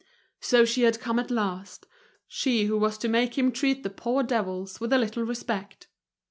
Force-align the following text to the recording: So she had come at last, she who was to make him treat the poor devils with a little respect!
So 0.39 0.65
she 0.65 0.81
had 0.81 0.99
come 0.99 1.19
at 1.19 1.29
last, 1.29 1.85
she 2.27 2.65
who 2.65 2.75
was 2.75 2.97
to 2.97 3.07
make 3.07 3.37
him 3.37 3.51
treat 3.51 3.83
the 3.83 3.91
poor 3.91 4.23
devils 4.23 4.79
with 4.79 4.91
a 4.93 4.97
little 4.97 5.21
respect! 5.23 5.89